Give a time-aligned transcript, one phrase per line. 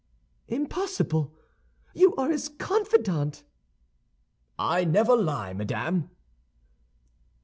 [0.47, 1.37] "Impossible;
[1.93, 3.43] you are his confidant!"
[4.57, 6.09] "I never lie, madame."